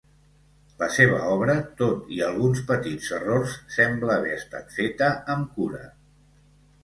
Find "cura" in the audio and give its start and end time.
5.59-5.85